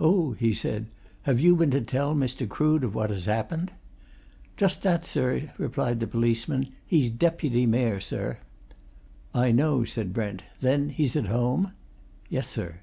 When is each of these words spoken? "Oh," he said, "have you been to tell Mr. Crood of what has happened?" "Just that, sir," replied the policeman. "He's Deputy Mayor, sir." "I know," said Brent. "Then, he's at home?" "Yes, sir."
"Oh," 0.00 0.32
he 0.32 0.54
said, 0.54 0.86
"have 1.24 1.38
you 1.38 1.54
been 1.54 1.70
to 1.72 1.82
tell 1.82 2.14
Mr. 2.14 2.48
Crood 2.48 2.82
of 2.82 2.94
what 2.94 3.10
has 3.10 3.26
happened?" 3.26 3.72
"Just 4.56 4.80
that, 4.84 5.04
sir," 5.04 5.52
replied 5.58 6.00
the 6.00 6.06
policeman. 6.06 6.68
"He's 6.86 7.10
Deputy 7.10 7.66
Mayor, 7.66 8.00
sir." 8.00 8.38
"I 9.34 9.52
know," 9.52 9.84
said 9.84 10.14
Brent. 10.14 10.44
"Then, 10.60 10.88
he's 10.88 11.14
at 11.14 11.26
home?" 11.26 11.72
"Yes, 12.30 12.48
sir." 12.48 12.76